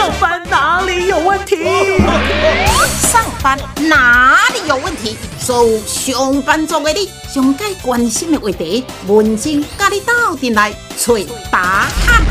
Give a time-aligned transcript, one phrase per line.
[0.00, 1.58] 上班哪里有问题？
[3.02, 5.14] 上班哪里有问题？
[5.38, 11.12] 所有上班族的你，上该关心的话题，文静甲你斗阵来找
[11.52, 12.24] 答案。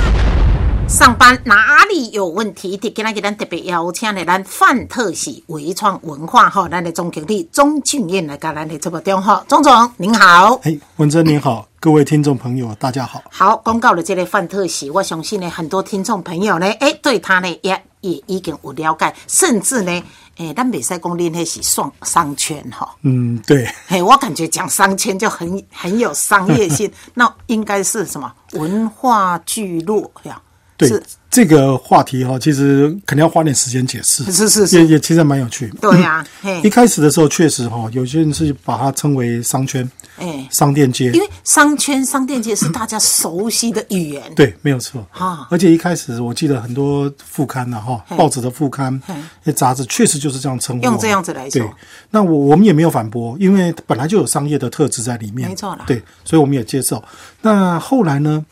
[0.87, 2.75] 上班哪里有问题？
[2.75, 10.59] 今仔日咱特别邀请的咱范特喜微创文化哈，咱的总经理钟俊彦来甲咱的直播间哈，钟总您好。
[10.63, 13.23] 哎，文珍您好，各位听众朋友大家好。
[13.31, 20.03] 好，公告了这类范特喜，我相信呢，很多听众朋友呢，哎，对他呢也也已经有了解，甚至呢，
[20.35, 22.93] 哎，咱袂使讲恁那是双商圈哈。
[23.03, 30.41] 嗯，对，嘿，我感觉讲商圈就很很有商业性， 那应该是什么文化聚落呀？
[30.75, 30.89] 对
[31.29, 34.23] 这个话题哈，其实肯定要花点时间解释。
[34.31, 35.69] 是是是也也其实蛮有趣。
[35.81, 41.19] 对呀、 嘿一，开始的时候确实哈，有些人是把它称为商圈、哎，商店街因。
[41.19, 49.01] 为商圈、商店街是大家熟悉的语言，对，没有错啊而且一开始我记得很多副刊呐、哈，报纸的副刊、
[49.43, 50.83] 那杂志确实就是这样称呼。
[50.83, 51.69] 用这样子来说对，
[52.09, 55.49] 那我我们也没有反驳，因为本来就有商业的特质在里面。
[55.49, 57.03] 没错啦对，所以我们也接受。
[57.41, 58.45] 那后来呢？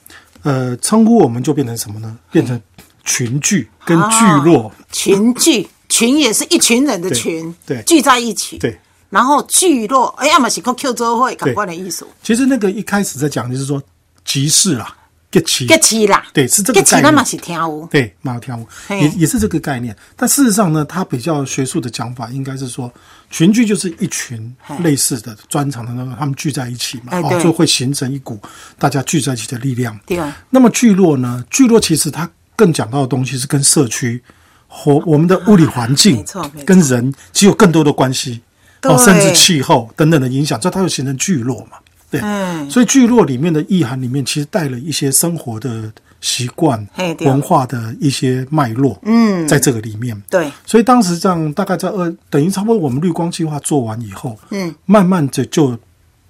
[0.43, 2.17] 呃，称呼我们就变成什么呢？
[2.31, 2.61] 变成
[3.03, 4.71] 群聚跟聚落。
[4.91, 13.81] 群聚，群也是一群人的群，对对聚在一起，对，然后聚落，哎，要么是个 Q 周会感官的艺术，其实那个一开始在讲就是说
[14.25, 14.95] 集市啦
[15.31, 17.03] ，get 齐个起啦，对是这个概念。
[17.03, 22.91] 那么是跳舞，对，马有跳舞也也是这个概念，但事实上呢，它比较学术的讲法应该是说，
[23.29, 28.39] 群聚就是一群类似的专长的那个，他们聚在一起嘛，哦，就会形成一股
[28.77, 29.97] 大家聚在一起的力量。
[30.05, 30.17] 对。
[30.17, 31.43] 啊那么聚落呢？
[31.49, 34.21] 聚落其实它更讲到的东西是跟社区
[34.67, 36.25] 和我们的物理环境
[36.65, 38.41] 跟人只有更多的关系，
[38.83, 41.77] 哦，甚至气候等等的影响，这它就形成聚落嘛。
[42.09, 42.69] 对，嗯。
[42.69, 46.87] 所以聚落里面的意涵里面，其实带了一些生活的习惯
[47.19, 49.47] 文化的一些脉络，嗯。
[49.47, 50.21] 在这个里面。
[50.29, 55.77] 对，所以当时这样，大概在二等于差不多我们绿光计划做完以后，嗯，慢慢的就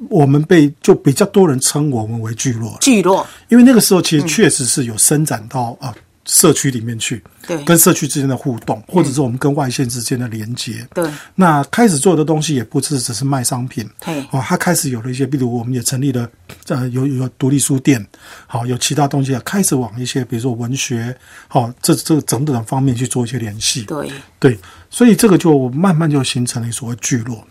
[0.09, 5.93] 我们被就比较多人称我们为聚落，聚落，因为那个时候其实确实是有伸展到啊。
[6.27, 16.29] 社区里面去，对跟社区之间的互动，或者是我们跟外线之间的连接，对，那开始做的东西也不是只是卖商品，对哦，它开始有了一些，比如我们也成立了，
[16.67, 18.05] 呃，有有独立书店，
[18.45, 21.17] 好、有其他东西啊，开始往一些比如说文学，
[21.47, 24.59] 好、这这个等等方面去做一些联系，对，对，
[24.89, 27.41] 所以这个就慢慢就形成了所谓聚落。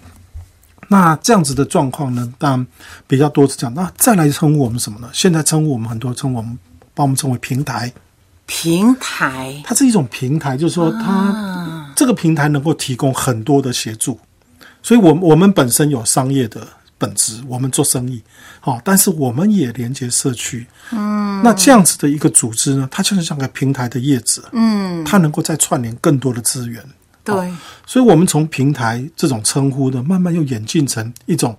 [0.89, 2.67] 那这样子的状况呢，当然
[3.09, 3.75] 比较多是这样。
[3.75, 5.09] 那再来称呼我们什么呢？
[5.15, 6.57] 现在称呼我们很多称呼我们，
[6.95, 7.91] 把我们称为平台。
[8.47, 14.19] 平台，它是一种平台，就是说它、这个平台能够提供很多的协助，
[14.83, 18.23] 所以我我们本身有商业的本质，我们做生意，
[18.61, 26.83] 好、但是我们也连接社区，嗯，那这样子的一个组织呢，它就是像个平台的叶子，嗯，它能够再串联更多的资源，
[27.25, 27.53] 对，
[27.85, 31.55] 所以我们从平台这种称呼呢，慢慢又演进成一种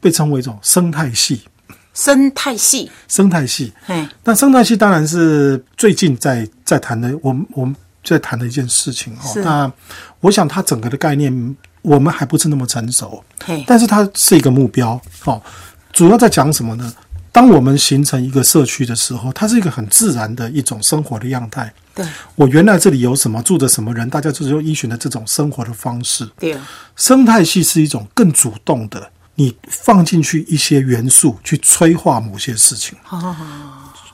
[0.00, 1.42] 被称为一种生态系，
[1.98, 9.42] 生态系，生态系，哎，那生态系当然是最近在在谈的，我们我们在谈的一件事情哦。
[9.42, 9.70] 那
[10.20, 15.00] 我想它整个的概念，我们还不是那么成熟，嘿，但是它是一个目标。
[15.24, 15.42] 哦，
[15.92, 16.94] 主要在讲什么呢？
[17.32, 21.72] 当我们形成一个社区的时候，它是一个很自然的一种生活的样态。
[21.96, 26.24] 对，我原来这里有什么，住着什么人，大家就是用依循的这种生活的方式。
[26.38, 26.56] 对，
[26.94, 32.98] 生态系是一种更主动的，你放进去一些元素去催化某些事情。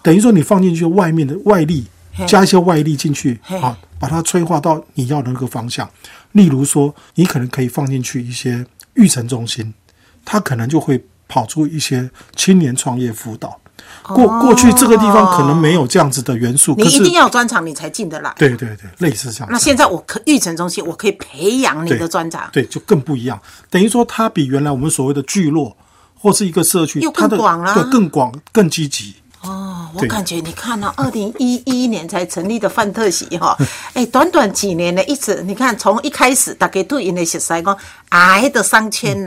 [0.02, 1.86] 等于说你放进去外面的外力，
[2.28, 5.88] 加一些外力进去嘿啊，把它催化到你要的那个方向。
[6.32, 9.72] 例如说，你可能可以放进去一些育成中心，
[10.26, 13.58] 它可能就会跑出一些青年创业辅导。
[14.02, 18.32] 过过去这个地方可能没有这样子的元素，你一定要有专长，你才进得来。
[18.36, 19.48] 对对对，类似这样。
[19.50, 23.40] 那现在我可育成中心，我可以培养你的对专长，对，就更不一样。
[23.70, 25.76] 等于说，它比原来我们所谓的聚落
[26.18, 29.14] 或是一个社区又，更广了对，更广、更积极。
[29.42, 33.54] 哦，我感觉你看哦二零一一年才成立的范特喜哈，
[33.92, 37.76] 哎，短短几年呢，一直你看从一开始大家对因的熟悉讲，
[38.08, 39.22] 矮的商圈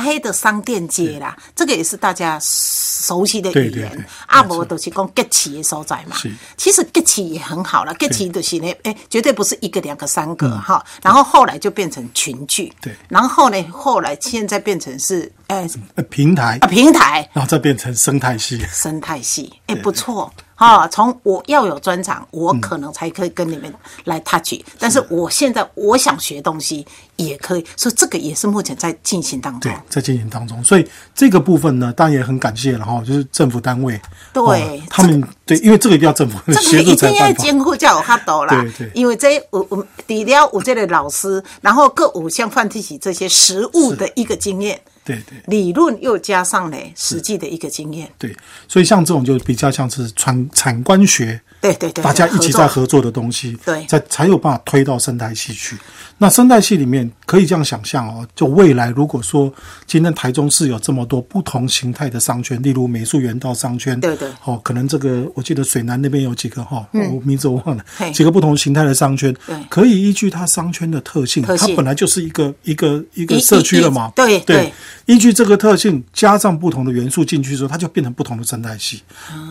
[0.00, 4.04] 啦，矮的商店街啦，这个也是大家熟悉的语言对对对。
[4.26, 6.16] 啊，无都是讲结起的所在嘛。
[6.56, 10.84] 其实结起也很好了，结起就是呢，哎，绝对不是一个、两个、三个哈。
[11.02, 17.28] 然后后来就变成群聚，对然后呢，后来现在变成是哎呃，平台啊，平台。
[17.32, 18.64] 然后再变成生态系。
[18.72, 20.32] 生态系，哎、不错。
[20.60, 23.72] 哈，从我要有专长，我可能才可以跟你们
[24.04, 26.86] 来 touch，、但是我现在我想学东西
[27.16, 29.72] 也可以，所以这个也是目前在进行当中。
[29.72, 33.98] 对。，在进行当中，所以这个部分呢，当然也很感谢了哈，就是政府单位，
[34.34, 37.42] 对哦他们对，因为这个一定要政府这个 协助一定要才有办法。
[37.42, 38.60] 监护才有法度啦。
[38.60, 38.90] 对对。
[38.94, 44.78] 因为这有有除了有这个老师，然后各五项范提起这些实物的一个经验，
[45.14, 45.42] 对对。
[45.46, 48.08] 理论又加上嘞实际的一个经验。
[48.18, 48.34] 对，
[48.68, 53.84] 所以像这种就比较像是产产官学，对对对，大家一起在合作的东西，对。
[53.86, 55.76] 才才有办法推到生态系去。
[56.18, 59.52] 那生态系里面可以这样想象哦，就未来如果说
[59.86, 64.28] 今天台中市有这么多不同形态的商圈，例如美术园道商圈，对对。
[64.28, 74.38] 嗯哦，可能这个我记得水南那边有几个哈、我名字我忘了嘿，几个不同形态的商圈对，可以依据它商圈的特性，它本来就是一个一个一个社区了嘛，对。
[74.40, 74.72] 对，
[75.10, 79.02] 依据这个特性加上不同的元素进去之后，它就变成不同的生态系，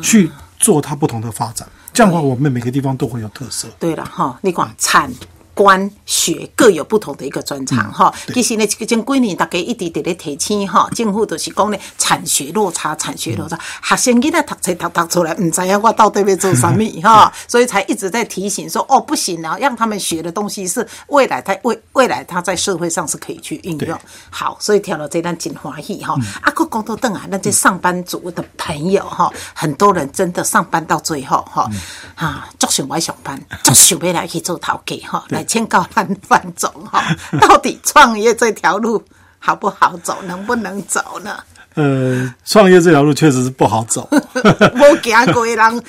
[0.01, 1.67] 去做它不同的发展。
[1.91, 3.67] 这样的话，我们每个地方都会有特色。
[3.77, 5.13] 对了哈，你讲产。
[5.59, 23.99] 官学各有不同的一个专长哈，其实呢，这前几年大家一直在咧提醒哈，政府就是讲咧，产学落差，产学落差，学生囡仔读册读读出来，唔知影我到底要做什么哈， 所以才一直在提醒说，哦，不行啊，让他们学的东西是未来他未未来他在社会上是可以去运用。
[24.29, 26.15] 好，所以听到这段真欢喜哈。
[26.41, 31.69] 啊，个讲到邓啊，那这上班族的朋友哈，很多人真的上班到最后哈，
[32.15, 37.03] 啊，足想要上班，足想要来去做头家哈，来请教范范总哈，
[37.41, 39.03] 到底创业这条路
[39.39, 41.43] 好不好走，能不能走呢？
[41.75, 44.09] 呃，创业这条路确实是不好走。
[44.11, 45.83] 无行过的人，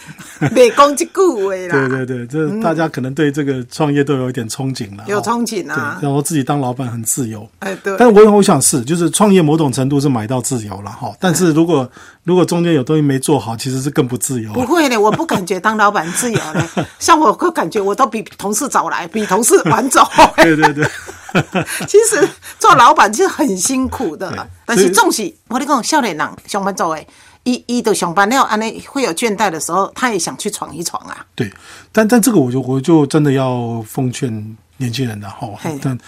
[0.55, 1.89] 别讲一句话啦。
[1.89, 5.03] 对对对，这大家可能对这个创业都有一点憧憬了。
[5.05, 7.49] 哦有憧憬啊对，然后自己当老板很自由。
[7.61, 11.13] 哎对但我我想是，就是创业某种程度是买到自由了哈。
[11.19, 11.91] 但是如果
[12.25, 14.53] 如果中间有东西没做好，其实是更不自由。
[14.53, 16.65] 不会的，我不感觉当老板自由的，
[17.01, 20.07] 像我会感觉我都比同事早来，比同事晚走。
[20.37, 20.89] 对对对。
[21.87, 22.29] 其实
[22.59, 27.07] 做老板其实很辛苦的，但是总是我跟你讲，少年人上班族诶，
[27.43, 31.27] 一一到上班了，安尼会有倦怠的时候，他也想去闯一闯啊。
[31.35, 31.53] 对，
[31.91, 35.49] 但但这个我就我就真的要奉劝年轻人了哈，
[35.83, 35.99] 但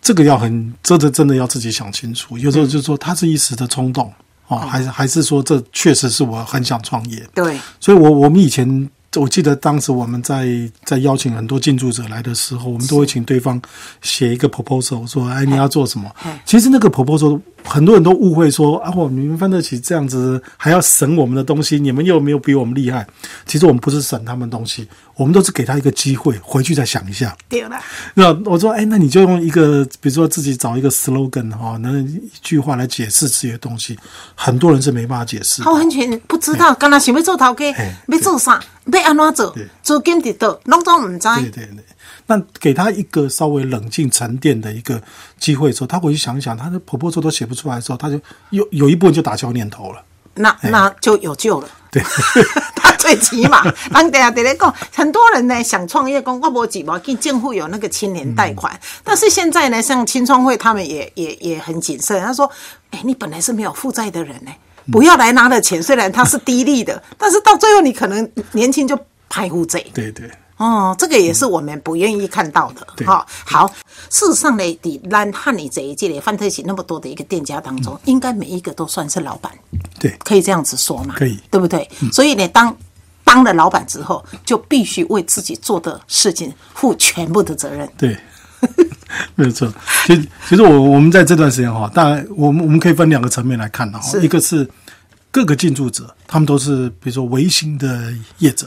[0.00, 2.38] 这个要很这个真的要自己想清楚。
[2.38, 4.12] 有时候就是说他是一时的冲动
[4.46, 7.28] 哦，还是还是说这确实是我很想创业。
[7.34, 10.46] 对，所以我我们以前我记得当时我们在
[10.84, 13.60] 在邀请很多进驻者来的时候，我们都会请对方
[14.02, 16.08] 写一个 proposal，说哎你要做什么？
[16.44, 23.06] 其实那个 proposal 很多人都误会说啊，我你们分得起这样子还要省我们的东西，你们又没有比我们厉害。
[23.44, 27.36] 其实我们不是省他们东西，我们都是给他一个机会回去再想一下。
[27.48, 27.78] 对了，
[28.14, 33.98] 那我说，哎，那你就用一个，比如说自己找一个 slogan 哈，能一句话来解释这些东西，
[34.34, 35.64] 很多人是没办法解释的。
[35.64, 38.60] 他完全不知道，刚才想要做头家嘿，要做啥，
[38.92, 41.28] 要安怎做对，资金伫倒，拢总唔知。
[41.40, 41.84] 对对对，
[42.26, 45.00] 那给他一个稍微冷静沉淀的一个
[45.38, 48.20] 机会之后，他回去想一想，他的 proposal 都写不出来的时候，他就
[48.50, 50.02] 有有一部分就打消念头了。
[50.38, 51.68] 那那就有救了。
[51.90, 52.02] 对，
[52.76, 58.80] 他最起码，人等下在咧讲，很多人呢想创业，讲我无钱，无紧，政府有那个青年贷款，嗯。
[59.02, 62.50] 但是现在呢，像青创会他们也也也很谨慎，他说，
[62.90, 64.50] 哎、你本来是没有负债的人呢、
[64.84, 64.92] 嗯。
[64.92, 68.98] 不要来拿了钱，虽然他是低利的， 但是到最后你可能年轻就
[69.30, 69.82] 排负债。
[69.94, 72.86] 对对哦，这个也是我们不愿意看到的。
[72.96, 73.66] 对哈、好，
[74.08, 79.52] 事实上呢，你咱汉你这一届的范特西那么多的一个店家当中，应该每一个都算是老板。
[79.98, 81.14] 对可以这样子说嘛？
[81.16, 81.88] 可以对不对？
[82.12, 82.74] 所以呢，当
[83.24, 87.88] 当了老板之后，就必须为自己做的事情负全部的责任。
[87.98, 88.16] 对，
[89.34, 89.70] 没有错。
[90.06, 94.68] 其实其实我我们在这段时间哈，当然我们我们可以分两个层面来看的哈，一个是
[95.30, 98.66] 各个进驻者，他们都是比如说维新的业者，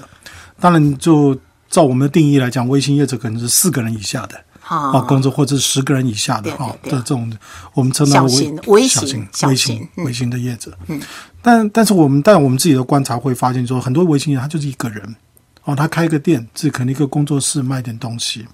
[0.60, 1.36] 当然就
[1.70, 4.36] 照我们的定义来讲，微型业者可能是四个人以下的。
[4.62, 7.32] 啊啊，工作或者是十个人以下的对哈对对的这种，
[7.74, 10.72] 我们称它为微型小型微型微型的业者。
[10.86, 11.02] 嗯，
[11.42, 15.16] 但但是我们但我们自己的观察会发现说，很多微型业他就是一个人，
[15.64, 18.46] 哦，他开个店，自己可能一个工作室卖点东西。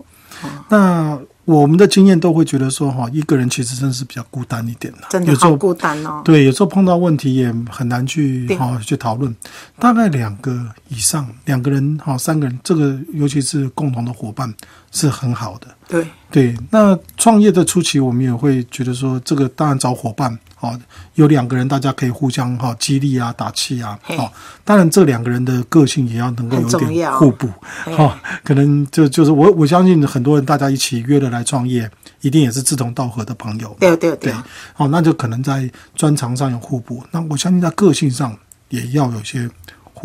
[0.69, 6.21] 那我们的经验都会觉得说，哈，一个人其实真是比较孤单一点的，真的有时候好孤单哦。
[6.25, 9.33] 对，有时候碰到问题也很难去对哈、去讨论。
[9.79, 14.51] 大概两个以上，两个人哈、三个人，这个尤其是共同的伙伴
[14.95, 15.67] 是很好的。
[15.87, 16.07] 对。
[16.31, 20.77] 对，那创业的初期，我们也会觉得说，这个当然找伙伴，哦，
[21.13, 24.17] 有两个人大家可以互相哈、激励啊、打气啊，嘿。
[24.17, 24.29] 哦，
[24.65, 27.47] 当然这两个人的个性也要能够有点互补，
[27.85, 34.33] 哈哦，可能就就是我我相信很多人大家一起约了来创业，一定也是志同道合的朋友，对对对。
[34.33, 34.33] 对，
[34.75, 38.37] 哦，那就可能在专长上有互补，那我相信在个性上
[38.67, 39.49] 也要有些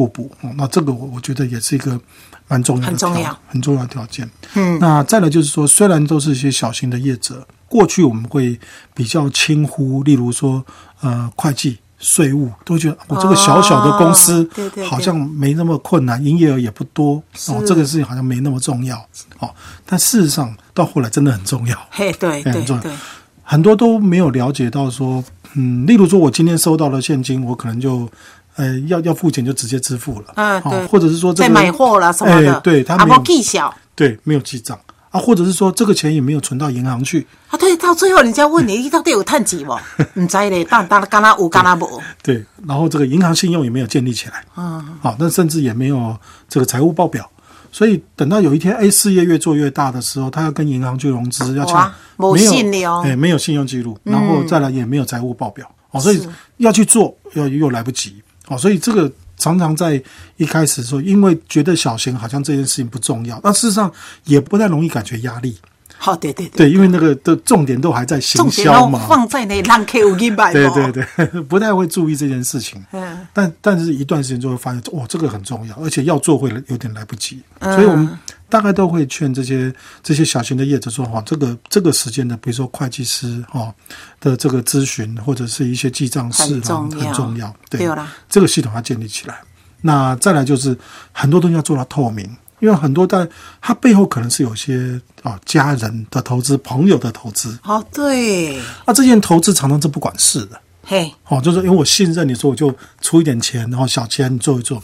[0.01, 0.31] 互互补。
[0.41, 2.01] 哦，那这个我我觉得也是一个
[2.49, 4.29] 蛮重要的很重要条很重要的条件。
[4.55, 8.59] 嗯，那再来就是说，虽然都是一些小型的业者，过去我们会
[8.95, 10.65] 比较轻忽，例如说
[11.01, 11.79] 呃会计。
[12.03, 14.49] 税务都觉得我这个小小的公司
[14.89, 18.97] 好像没那么困难，营业额也不多哦，这个事情好像没那么重要
[19.39, 19.51] 哦。
[19.85, 22.91] 但事实上到后来真的很重要，嘿，对 对很重要，
[23.43, 28.09] 很多都没有了解到说，嗯，例如说我今天收到了现金，我可能就，
[28.57, 34.79] 呃，要要付钱就直接支付了，哦嗯对或者是说这在个买货了什么的，哎对他啊，没有不记小对没有记账
[35.11, 39.73] 啊，或者是说这个钱也没有存到银行去，啊，对，到最后人家问你， 你到底有趁几不？
[40.15, 46.17] 唔知咧，当当干那有干那无，对，然后这个银行信用也没有建立起来，嗯，好，那甚至也没有
[46.49, 47.29] 这个财务报表，
[47.73, 56.21] 所以等到有一天，哎，事业越做越大的时候，他要跟银行去融资，要哇抢，没没有哎，没有信用记录，然后再来也没有财务报表，哦，所以
[56.59, 60.03] 要去做，又又来不及，哦，所以这个常常在
[60.37, 63.91] 一开始的时候，因为觉得小型好像这件事情不重要，但事实上
[64.25, 65.57] 也不太容易感觉压力，
[65.97, 72.85] 好，对对对，对，因为那个的重点都还在行销嘛，放在那让客户去买，对对，对， 不太会注意这件事情。
[72.93, 77.41] 嗯，但但是一段时间就会发现，哦，这个很重要，而且要做会有点来不及。
[77.61, 78.19] 嗯所以我们
[78.51, 83.73] 大概都会劝这些这些小型的业者说，哈，这个这个时间的，比如说会计师哈
[84.21, 87.55] 的这个咨询，或者是一些记账室啦，很重要。
[87.71, 87.89] 对
[88.29, 89.41] 这个系统要建立起来。
[89.81, 90.77] 那再来就是
[91.13, 92.29] 很多东西要做到透明。
[92.61, 93.27] 因为很多在
[93.63, 104.83] 它背后可能是有些啊家人的投资、朋友的投资，哦对，啊这件投资常常是不管事的，嘿，哦，就是因为我信任你，说我就出一点钱，然后小钱你做一做。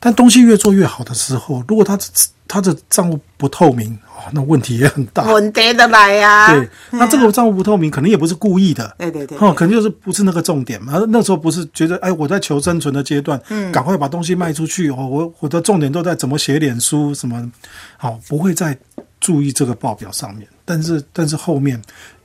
[0.00, 1.98] 但东西越做越好的时候，如果他
[2.46, 5.22] 他的账务不透明，哦，那问题也很大。
[5.24, 8.94] 问题的来呀，对，那这个账务不透明，可能也不是故意的。
[8.96, 10.94] 对对对哦，可能就是不是那个重点嘛。
[11.08, 14.88] 那时候不是觉得，哎，我在求生存的阶段，嗯，赶快把东西卖出去。
[14.88, 17.50] 哦，我我的重点都在怎么写脸书，什么，
[17.96, 18.78] 好，不会再
[19.20, 20.48] 注意这个报表上面。
[20.64, 21.80] 但是，但是后面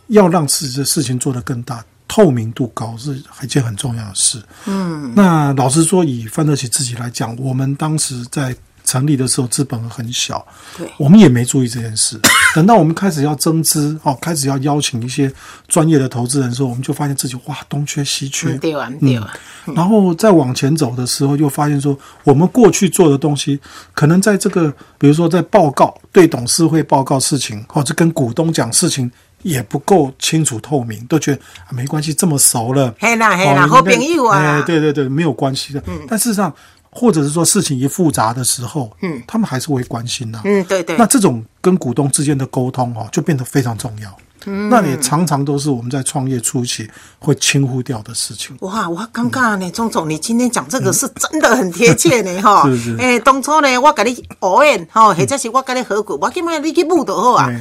[0.08, 4.39] 要让事这事情做得更大，透明度高是一件很重要的事。
[4.67, 10.46] 嗯，那老实说，以范德奇自己来讲，我们当时在成立的时候资本很小，
[10.77, 10.88] 对。
[10.98, 12.20] 我们也没注意这件事。
[12.53, 15.32] 等到我们开始要增资，哦，开始要邀请一些
[15.67, 19.34] 专业的投资人的时候，我们就发现自己哇东缺西缺，嗯对啊对啊，
[19.75, 23.60] 然后再往前走的时候，又发现说，我们过去做的东西，
[23.96, 29.12] 可能在这个，比如说在报告对董事会报告事情，或者跟股东讲事情，
[29.44, 35.84] 也不够清楚透明，都觉得、啊、没关系，这么熟了，嘿啦嘿啦，哦好朋友啊哎，，对对对，没有关系的。
[36.08, 36.52] 但事实上，
[36.90, 44.16] 或者是说事情一复杂的时候，嗯，他们还是会关心的、嗯对对那，这种跟股东之间的沟通哦，就变得非常重要。
[44.46, 46.86] 嗯，那也常常都是我们在创业初期
[47.18, 48.54] 会轻忽掉的事情。
[48.60, 52.70] 哇，我尴尬呢，钟总，你今天讲这个是真的很贴切呢， 哈。
[52.70, 57.46] 是是诶，当初呢，我跟你偶演，吼，或者是我跟你合股，我今麦你去募就好啊。
[57.48, 57.60] 对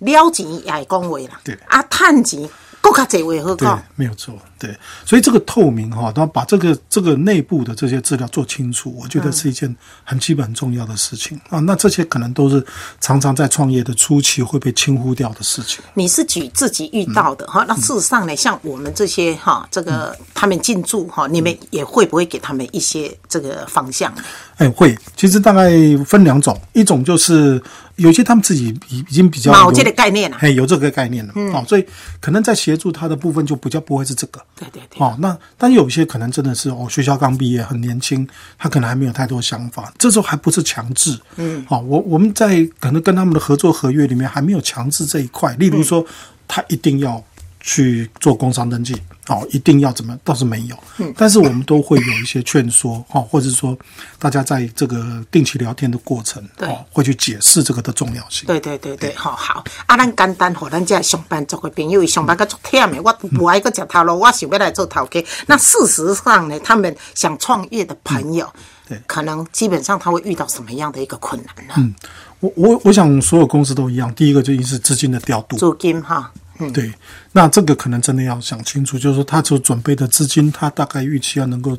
[0.00, 1.54] 了钱也会讲话啦，对。
[1.68, 2.48] 啊，趁钱
[2.80, 4.34] 更较济话好对讲。，没有错，
[4.64, 11.38] 对，所以这个透明哈，然后把这个这个内部的这些资料做清楚，我觉得是一件很基本很重要的事情。
[11.50, 11.60] 啊。
[11.60, 12.64] 那这些可能都是
[12.98, 15.84] 常常在创业的初期会被轻忽掉的事情。
[15.92, 24.10] 你是举自己遇到的哈，那事实上呢，像我们这些哈，这个他们进驻哈，你们也会不会给他们一些这个方向？
[24.56, 25.70] 哎，会，其实大概
[26.06, 27.60] 分两种，一种就是
[27.96, 30.38] 有些他们自己已已经比较有脑这个概念啊。
[30.40, 31.52] 哎，有这个概念了，嗯。
[31.52, 31.84] 哦，所以
[32.20, 38.26] 可能在协助他的部分就比较不会是这个，对对对，哦，那但有一些可能真的是哦，学校刚毕业很年轻，
[38.58, 46.04] 他可能还没有太多想法，这时候还不是强制，嗯，好、我我们在可能跟他们的合作合约里面还没有强制这一块，例如说
[46.46, 47.22] 他一定要
[47.60, 48.94] 去做工商登记，
[49.28, 53.76] 哦，一定要怎么倒是没有，嗯，但是我们都会有一些劝说，哦，或者说
[54.18, 59.64] 大家在这个定期聊天的过程，对哦，会去解释这个的重要性，对对对对，好好。
[59.86, 65.24] 啊，咱简单，互咱这上班族的朋友，伊上班个足忝的，我不爱个食头路，我想要来做头家。
[65.46, 68.46] 那事实上呢，他们想创业的朋友，
[68.86, 69.00] 对。
[69.06, 71.74] 可能基本上他会遇到什么样的一个困难呢？
[71.78, 71.94] 嗯
[72.40, 76.92] 我我我想所有公司都一样，第一个就是资金的调度，租金哈，嗯，对，
[77.32, 81.76] 那这个可能真的要想清楚，就是说他所准备的资金，他大概预期要能够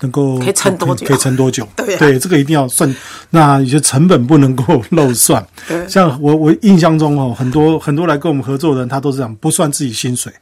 [0.00, 1.68] 能够可以撑多久可以撑多久？
[1.76, 2.94] 对啊这个一定要算。
[3.30, 5.46] 那有些成本不能够漏算。
[5.88, 10.32] 像我我印象中哦，很多很多来跟我们合作的人，他都是这样，不算自己薪水。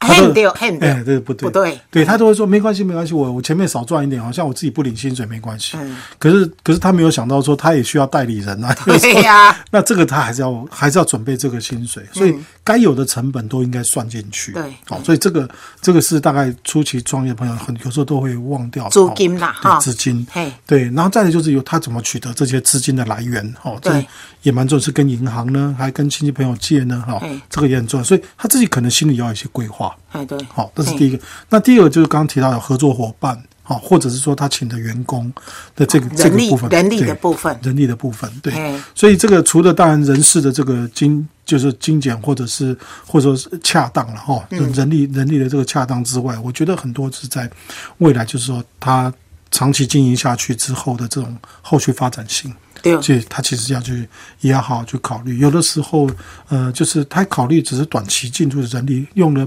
[0.00, 1.48] 他都很对很对哎，对不对？
[1.48, 5.76] 不对对他都会说没关系，没关系，我我前面少赚一点，好像我自己不领薪水没关系。
[5.76, 14.52] 嗯可是可是他没有想到说他也需要代理人啊， 对呀 那这个他还是要还是要准备这个薪水，所以该有的成本都应该算进去。
[14.52, 15.48] 对好，所以这个
[15.80, 24.06] 这个是大概初期创业的朋友很有时候都会忘掉租金啦哦哈对资金嘿，对，然后再来就是有他怎么取得这些资金的来源，哦，这对
[24.42, 29.87] 也蛮重要，是跟银行呢，还跟亲戚朋友借呢，哈嘿，这个也很重要，所以他自己可能心里要有一些规划。
[30.12, 31.22] 哎对，好，这是第一个。
[31.48, 35.32] 那第二个就是刚刚提到的合作伙伴，好，或者是说他请的员工
[35.76, 38.82] 的这个这个部分，人力的部分人力的部分，对哎。
[38.94, 42.76] 所以这个除了当然人事的这个精就是精简或者是
[43.06, 47.50] 或者说是恰当了哈，嗯人力人力的这个恰当之外，我觉得很多是在
[47.98, 49.12] 未来就是说他
[49.50, 52.52] 长期经营下去之后的这种后续发展性。
[52.82, 54.08] 对所以他其实要去
[54.40, 55.38] 也要好好去考虑。
[55.38, 56.08] 有的时候，
[56.48, 59.46] 呃，就是他考虑只是短期进驻的人力，用了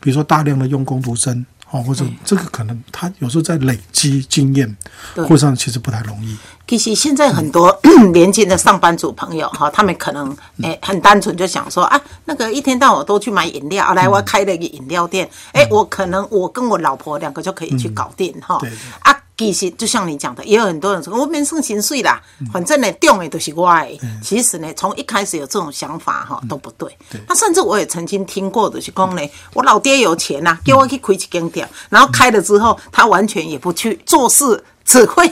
[0.00, 4.76] 比如说大量的用工读生，哦，或者这个可能他有时候在累积经验，
[5.14, 5.24] 对。
[5.24, 6.36] 或上其实不太容易。
[6.66, 7.74] 其实现在很多
[8.12, 18.78] 年轻的上班族朋友哈，他们可能诶、很单纯就想说啊，那个一天到晚都去买饮料，啊来我开了一个饮料店，诶、我可能我跟我老婆两个就可以去搞定哈、对对。
[19.00, 19.16] 啊。
[19.38, 22.20] 其实就像你讲的，也有很多人说我免算薪水啦，
[22.52, 24.00] 反正呢重的都是我的。
[24.20, 26.90] 其实呢，从一开始有这种想法哈都不对。
[27.28, 29.22] 那甚至我也曾经听过的是讲呢，
[29.54, 35.30] 我老爹有钱呐、叫我去开一间店，然后开了之后，他完全也不去做事，只会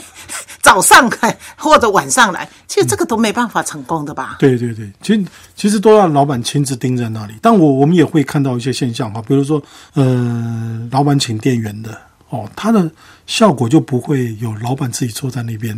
[0.61, 2.49] 早上来或者晚上来。
[2.65, 4.37] 其实这个都没办法成功的吧？
[4.39, 7.33] 对对对，其实其实都要老板亲自盯在那里。
[7.41, 9.61] 但我我们也会看到一些现象哈，比如说
[9.95, 11.99] 呃，老板请店员的
[12.29, 12.89] 哦，它的
[13.25, 15.73] 效果就不会有老板自己坐在那边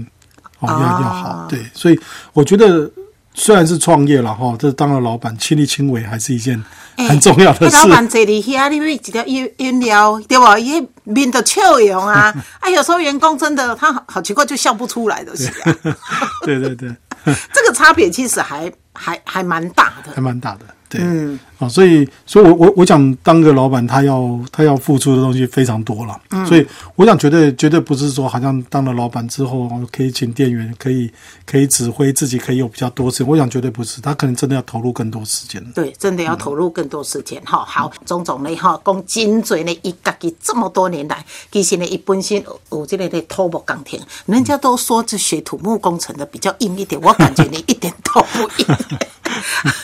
[0.60, 1.48] 哦要啊要好。
[1.50, 2.00] 对，所以
[2.34, 2.90] 我觉得
[3.34, 6.62] 虽然是创业了哈，这当了老板亲力亲为还是一件
[7.08, 7.76] 很重要的事。
[7.78, 10.58] 那老板坐里遐，你买一条饮饮料，对吧？
[10.58, 12.34] 伊面都笑容啊！
[12.60, 15.76] 哎，有时候员工真的他好好奇怪，就笑不出来的是啊。
[16.46, 16.94] 对对对，
[17.54, 20.12] 这个差别其实还还还蛮大的。
[20.14, 20.66] 还蛮大的。
[20.90, 26.66] 对，嗯，啊，所以，所以我我我想当个老板，他要他要付出的东西非常多了，嗯所以
[26.96, 31.12] 我想绝对绝对不是说好像当了老板之后可以请店员，可以
[31.46, 35.64] 可以指挥自己，可以有比较多时间，我想绝对不是，他可能真的要投入更多时间。
[35.74, 37.64] 对，真的要投入更多时间哈。
[37.64, 48.66] 好，种种呢哈，讲真侪呢，伊家己这么多年来，其实呢，伊本身有有这个的土木工程，人家都说这学土木工程的比较硬一点，我感觉你一点都不硬。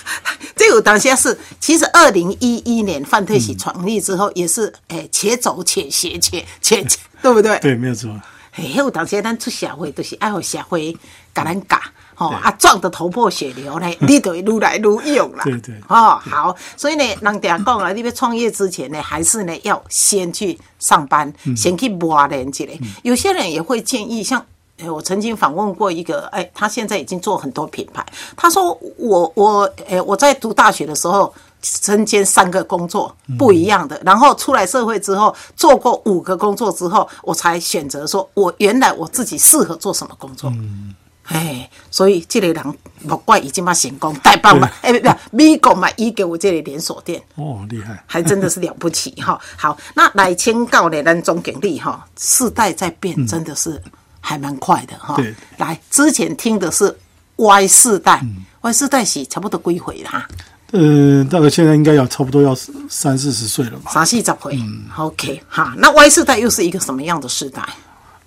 [0.67, 7.59] 这个当下是，其实二零一一年范特喜创立之后，也是诶，且走且学且且，且 对不对？
[7.59, 8.09] 对，没有错。
[8.51, 10.91] 嘿，迄有当时咱出社会，都是爱互社会
[11.35, 11.79] 甲咱教，
[12.15, 15.43] 吼、啊，撞得头破血流呢， 你就会愈来愈勇啦。
[15.43, 22.65] 对对哦，好，所以呢，人家讲啊，你要创业之前呢，还是呢要先去上班，先去磨练一下。
[23.03, 24.43] 有些人也会建议，像。
[24.77, 28.05] 诶我曾经访问过一个，哎，他现在已经做很多品牌。
[28.35, 40.49] 他说我我，诶，我在读大学的时候，身兼三个工作不一样的，然后出来社会之后，做过五个工作之后，我才选择说，我原来我自己适合做什么工作。
[40.51, 40.93] 嗯
[41.27, 47.19] 哎，所以这个人莫怪已经嘛成功，带棒嘛，哎不不，美国嘛，伊给我这里连锁店。
[47.33, 48.03] 哦，厉害。
[48.05, 49.39] 还真的是了不起哈。
[49.57, 53.81] 好，那来签告呢，咱总经理哈，世代在变，真的是
[54.25, 55.15] 还蛮快的哈。
[55.17, 56.93] 对来之前听的是
[57.35, 58.21] Y 世代、
[58.61, 60.27] y 世代是差不多归回啦？
[60.71, 62.55] 呃，大概现在应该要差不多要
[62.89, 63.91] 三四十岁了吧？
[63.91, 64.59] 三四十回。
[64.97, 67.63] OK，哈，那 Y 世代又是一个什么样的世代？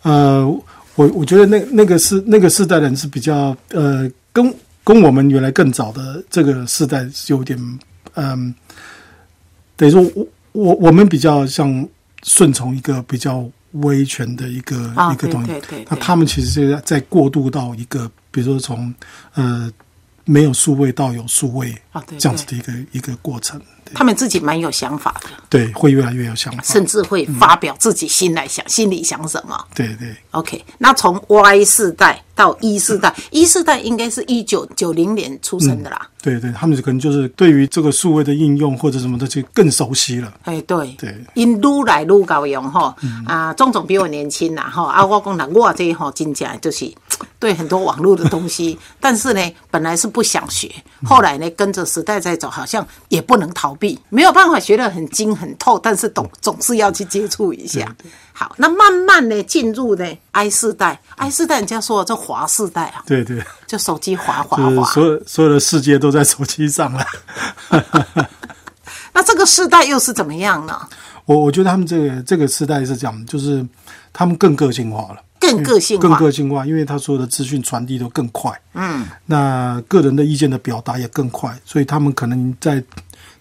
[0.02, 0.46] 呃，
[0.94, 7.58] 我我觉得那那个是那个世代的人是比较呃，跟跟我们原来更早的这个世代是有点
[8.14, 8.54] 嗯、
[9.76, 11.86] 等于说我我我们比较像
[12.24, 15.48] 顺从一个比较威权的一个、啊一个东西。
[15.48, 18.92] 对对对，那他们其实是在在过渡到一个，比如说从
[19.34, 19.70] 呃
[20.24, 29.58] 没有数位到有数位啊对这样子的一个一个过程，对他们自己蛮有想法的，对，会越来越有想法，甚至会发表自己心来想，心里想什么。
[29.74, 30.14] 对对。
[30.32, 36.08] OK，那从 Y 世代到 E 世代，，E 世代应该是一九九零年出生的啦。
[36.20, 40.32] 对对，他们可能就是对于这个数位的应用或者什么的就更熟悉了。
[40.44, 41.24] 哎，对，对。
[41.34, 42.94] 因愈来愈高用吼，
[43.26, 46.92] 啊，总总比我年轻啦吼，啊，我讲啦，我这吼真正就是
[47.38, 50.70] 对很多网络的东西， 但是呢，本来是不想学，
[51.04, 57.94] 后来呢，跟着时代在走，好像也不能逃避，没有办法学得很精很透，但是总总是要去接触一下。
[58.32, 67.04] 好，那慢慢呢进入呢 I 世代，I 世代人家说这华世代啊，对对，就手机滑滑滑，所有所有的世界都在手机上了。
[69.12, 70.80] 那这个世代又是怎么样呢？
[71.24, 73.66] 我我觉得他们这个这个时代是这样，就是
[74.12, 75.20] 他们更个性化了。
[75.40, 76.02] 更个性化。
[76.02, 82.82] 更化，个性化，因为他所有的资讯传递都更快，嗯，那个人的意见的表达也更快，所以他们可能在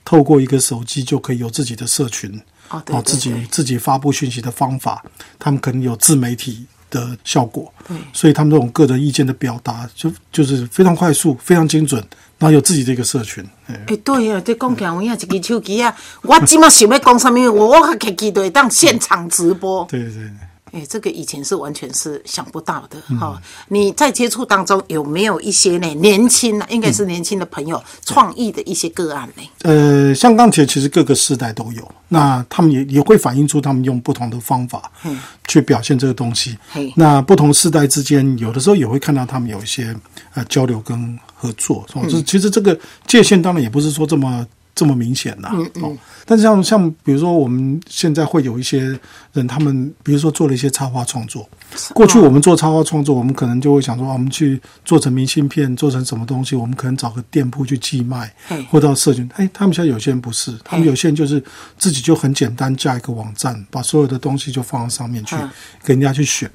[0.06, 5.04] 透过一个手机就可以有自己的社群，哦，对对自己自己发布讯息的方法，
[5.38, 7.98] 他们可能有自媒体的效果，对。
[8.14, 12.02] 所以他们这种个人意见的表达就就是非常快速、非常精准，
[12.38, 13.76] 然后有自己的一个社群，哎。
[13.88, 19.86] 诶、对啊，这讲起来有影一支手机啊，我即马想要讲什么，我我还可以期待当现场直播。
[19.90, 20.32] 对对对。
[20.78, 29.44] 哎、这个以前是完全是想不到的哈、你在接触当中有没有一些呢年轻啊，应该是年轻的朋友创意的一些个案呢？
[29.64, 36.94] 呃，像钢铁其实各个世代都有，那他们也也会反映出他们用不同的方法嗯去表现这个东西嘿。
[36.96, 39.96] 那不同世代之间，有的时候也会看到他们有一些
[40.36, 41.84] 呃交流跟合作。
[41.94, 44.46] 哦，这其实这个界限当然也不是说这么
[44.78, 45.52] 这么明显啦。
[45.82, 48.98] 哦，但是像像比如说我们现在会有一些
[49.34, 51.50] 人，他们比如说做了一些插画创作。
[51.96, 59.28] 过去我们做插画创作，我们可能就会想说，啊我们去做成明信片，做成什么东西，我们可能找个店铺去寄卖嘿，或到社群。
[59.36, 61.44] 哎，他们现在有些人不是，他们有些人就是
[61.80, 65.50] 自己就很简单架一个网站，把所有的东西就放到上面去嗯，
[65.84, 66.50] 给人家去选。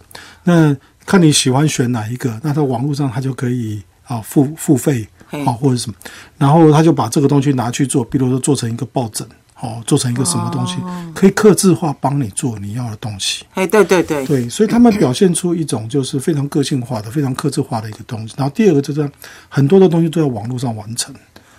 [0.45, 5.97] 那看你喜欢选哪一个，那在网络上他就可以啊付付费嘿啊或者什么，
[6.39, 9.27] 然后他就把这个东西拿去做，比如说做成一个抱枕。
[9.63, 10.75] 哦，做成一个什么东西，
[11.15, 13.45] 可以刻字化帮你做你要的东西。
[13.55, 18.35] 哎，对对对，对，所以他们表现出一种就是非常个性化的、非常刻字化的一个东西。
[18.37, 19.09] 然后第二个就是
[19.49, 21.15] 很多的东西都在网络上完成。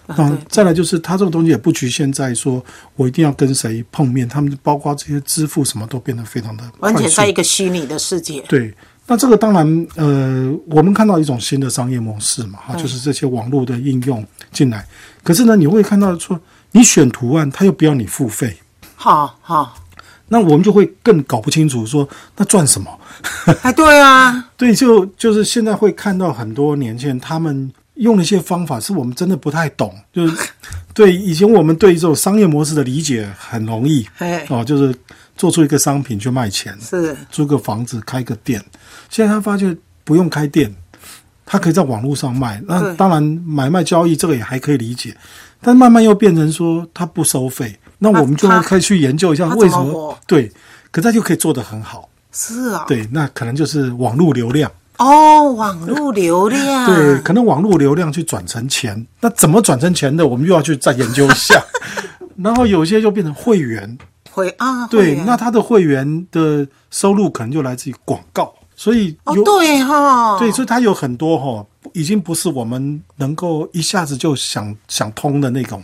[0.05, 2.61] 啊那再来就是，他这个东西也不局限在说
[2.97, 8.41] 我一定要跟谁碰面，他们包括这些支付什么都变得非常的完全在一个虚拟的世界。
[8.49, 8.73] 对，
[9.05, 14.87] 那这个当然，呃，我们看到一种新的商业模式嘛，哈，就是这些网络的应用进来。
[15.21, 16.39] 可是呢，你会看到说，
[16.71, 18.57] 你选图案，他又不要你付费，
[18.95, 19.75] 好好，
[20.29, 22.99] 那我们就会更搞不清楚说，那赚什么？
[23.61, 29.93] 哎，对啊， 对，就就是现在会看到很多年轻人，他们用的一些方法是我们真的不太懂。
[30.13, 30.49] 就是
[30.93, 34.95] 对以前我们对这种商业模式的理解很容易哎，哦，就是
[35.35, 38.63] 做出一个商品去卖钱，是租个房子开个店。
[39.13, 40.73] 现在他发现不用开店，
[41.45, 42.59] 他可以在网络上卖。
[42.67, 45.15] 那当然买卖交易这个也还可以理解，
[45.61, 50.51] 但慢慢又变成说他不收费，那我们就他会开去研究一下他为什么对，
[50.89, 52.09] 可他就可以做得很好。
[52.31, 54.71] 是啊，对，那可能就是网络流量。
[54.97, 61.63] 哦，网络流量，对，可能网络流量去转成钱，那怎么转成钱的，我们又要去再研究一下。
[62.37, 63.95] 然后有些就变成会员，
[64.31, 68.51] 会啊，会对，那他的会员的收入可能就来自于广告，
[68.83, 75.81] 所以有、哦对哈，对，所以它有很多哈、已经不是我们能够一下子就想想通的那种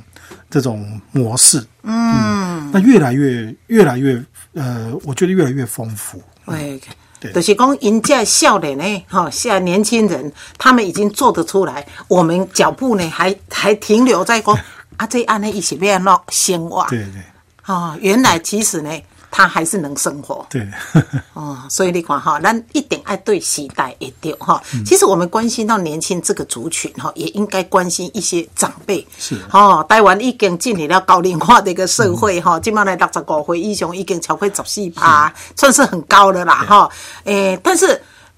[0.49, 1.65] 这种模式。
[1.83, 4.21] 嗯，那越来越越来越
[4.53, 6.21] 呃，我觉得越来越丰富。
[6.45, 6.77] 对，
[7.21, 7.31] 对。
[7.31, 14.53] 就是讲，人家少年呢，哈，现在年轻人他们已经做得出来，我们脚步呢还还停留在讲
[14.97, 17.21] 啊，这安呢一起变喏生活，对对。
[17.61, 18.91] 啊，原来其实呢，
[19.31, 20.45] 他还是能生活。
[20.49, 20.67] 对，
[21.33, 24.61] 哦，所以你看哈，咱一定爱对时代也对哈。
[24.73, 29.05] 嗯其实我们关心到年轻这个族群哈，也应该关心一些长辈。
[29.17, 36.89] 是哦，台湾已经进入了高龄化的一个社会嗯哈，今麦来六十五岁以上已经超过十四趴，算是很高的啦哈。
[37.25, 37.87] 诶，但是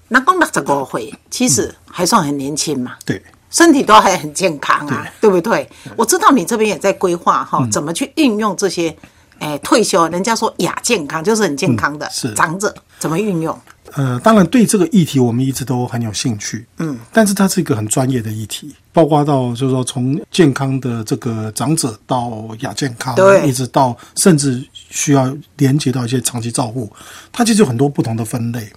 [0.08, 2.92] 人讲六十五岁，其实还算很年轻嘛。
[3.04, 3.22] 对。
[3.50, 5.68] 身体都还很健康啊，对不对？
[5.94, 8.96] 我知道你这边也在规划哈，嗯怎么去运用这些，
[9.42, 13.58] 诶，退休人家说亚健康就是很健康的嗯是长者，怎么运用？
[13.94, 26.90] 呃，当然对这个议题我们一直都很有兴趣，嗯，但是它是一个很专业的议题，包括到就是说从健康的这个长者到亚健康，对一直到甚至需要连接到一些长期照护，
[27.32, 28.72] 它其实有很多不同的分类。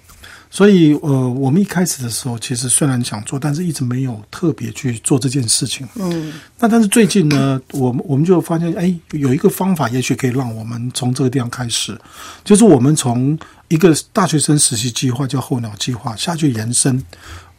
[0.55, 5.85] 所以，呃，我们一开始的时候，其实虽然想做，但是一直没有特别去做这件事情。
[5.95, 11.99] 嗯，那但是最近呢，我们我们就发现，哎，有一个方法，也许可以让我们从这个地方开始，
[12.45, 13.37] 就是我们从
[13.67, 17.03] 一个大学生实习计划叫候鸟计划下去延伸。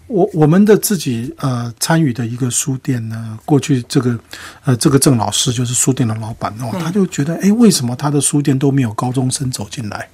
[0.07, 4.19] 我我们的自己呃参与的一个书店呢，过去这个
[4.65, 10.09] 呃这个郑老师就是书店的老板哦，他就觉得哎，为什么他的书店都没有高中生走进来？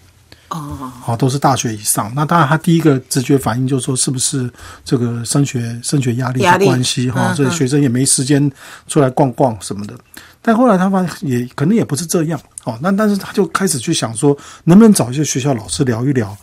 [0.53, 2.13] 哦，好，都是大学以上。
[2.15, 4.51] 那当然，他第一个直觉反应就是说，是不是
[4.85, 7.33] 这个升学升学压力的关系哈？
[7.33, 8.51] 嗯所以学生也没时间
[8.87, 9.95] 出来逛逛什么的。
[10.43, 12.79] 但后来他发现也可能也不是这样哦。
[12.83, 16.37] 那但是他就开始去想说，能不能找一些学校老师聊一聊。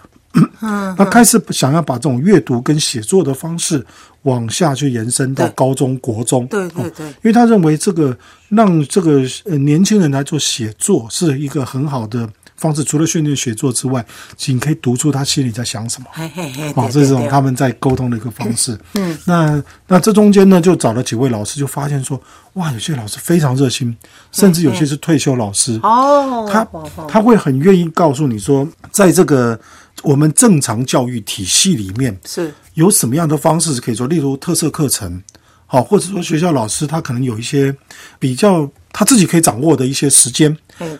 [0.62, 3.84] 嗯，那开始想要把这种阅读跟写作的方式
[4.24, 6.44] 往下去延伸到高中、国中。
[6.44, 8.16] 哦对对对因为他认为这个
[8.48, 14.06] 让这个呃年轻人来做写作是一个很好的方式，除了训练写作之外，
[14.48, 16.08] 你可以读出他心里在想什么。
[16.12, 18.78] 嘿嘿嘿，哦，这是种他们在沟通的一个方式。
[18.94, 22.22] 嗯，那那这中间呢，就找了几位老师，就发现说，
[22.54, 23.96] 哇，有些老师非常热心，
[24.32, 25.80] 甚至有些是退休老师。
[25.84, 26.68] 哦，他
[27.08, 29.60] 他会很愿意告诉你说，在这个
[30.04, 35.22] 我们正常教育体系里面，是有什么样的方式是可以做，例如特色课程，
[35.66, 37.76] 好，或者说学校老师他可能有一些
[38.18, 40.56] 比较他自己可以掌握的一些时间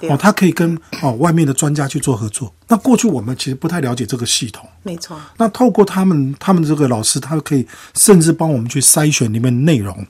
[0.10, 2.54] 哦，他可以跟哦外面的专家去做合作。
[2.68, 4.68] 那过去我们其实不太了解这个系统。
[4.84, 10.06] 没错，那透过他们，他们这个老师，他可以甚至帮我们去筛选里面的内容，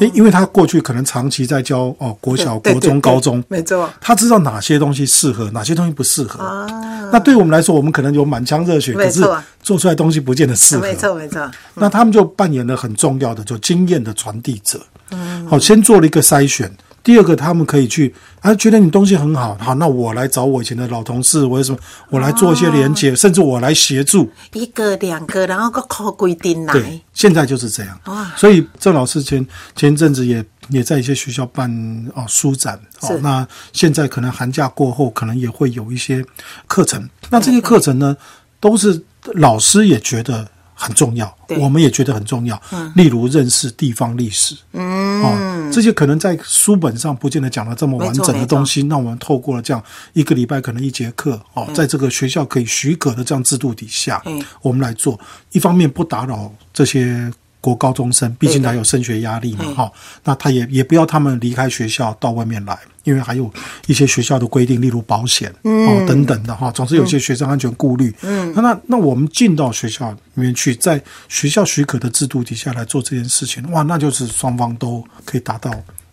[0.00, 6.66] 因、因为他过去可能长期在教哦国小、国中、高中，没错他知道哪些东西适合，哪些东西不适合。
[7.12, 10.82] 那对我们来说，我们可能有满腔热血，可是没错做出来东西不见得适合。
[10.82, 14.80] 没错没错，那他们就扮演了很重要的就经验的传递者。
[15.10, 16.70] 嗯，好，先做了一个筛选。
[17.02, 21.78] 第二个，他们可以去啊，觉得你东西很好，好，那我来找我以前的老同事，我有什么，
[22.10, 24.30] 我来做一些连接，甚至我来协助。
[24.52, 27.98] 一个两个，然后个靠规定来对，，现在就是这样。
[28.06, 31.70] 哇所以郑老师前前一阵子也也在一些学校办
[32.14, 36.24] 哦书展哦，那现在可能寒假过后，可能也会有一些
[36.66, 37.08] 课程。
[37.30, 38.16] 那这些课程呢，
[38.60, 39.02] 都是
[39.34, 40.46] 老师也觉得
[40.80, 42.60] 很重要，我们也觉得很重要。
[42.94, 55.20] 例如认识地方历史，嗯，哦，这些可能在书本上不见得讲的这么完整的东西，那我们透过了这样一个礼拜可能一节课，哦，在这个学校可以许可的这样制度底下嗯，我们来做，
[55.52, 57.30] 一方面不打扰这些。
[57.60, 59.74] 国高中生，毕竟对他有升学压力嘛，嗯。
[59.74, 59.92] 哈、
[60.24, 63.52] 那他也也不要他们离开学校到外面来，因为还有
[63.86, 68.14] 一些学校的规定，例如保险、哦等等的哈，总是有些学生安全顾虑。
[68.22, 75.70] 嗯，那那那我们进到学校里面去，在学校许可的制度底下来做这件事情，哇，那就是双方都可以达到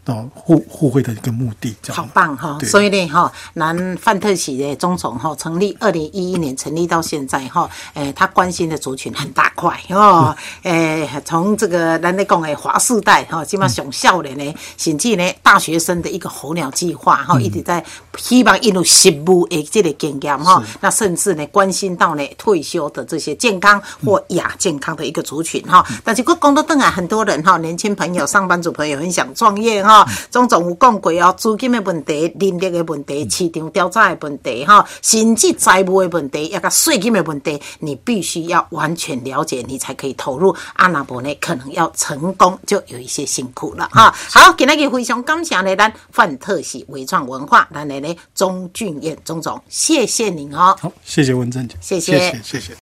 [0.08, 2.02] 到互互惠的一个目的，这样。
[2.02, 2.56] 好棒哈！
[2.58, 2.70] 对。
[2.70, 17.84] 所以呢哈，南范特喜的中总哈成立二零一一年成立到现在哈，诶，他关心的族群很大块哦，诶，从这个咱咧讲的华世代哈，基本上上少年呢，甚至呢大学生的一个候鸟计划哈，一直在
[18.18, 25.86] 希望引入实务的这个经验哈，那甚至呢关心到呢退休的这些健康或亚健康的一个族群哈。
[26.04, 29.97] 但是我工作登啊，很多人哈，年轻朋友、上班族朋友很想创业哈，
[30.30, 40.56] 总总有讲过哦，资金的问题、人力的问题、市场调查的问题哈，甚至财务的问题，一个税金的问题，你必须要完全了解，你才可以投入。
[40.74, 44.14] 阿那伯呢，可能要成功就有一些辛苦了哈。
[44.30, 50.76] 好，今天非常感谢呢，咱范特喜微创文化，咱的呢钟俊彦钟总，谢谢您哦。
[50.80, 52.74] 好，谢谢文正姐，谢谢谢谢。